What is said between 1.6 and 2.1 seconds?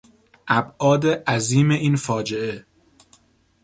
این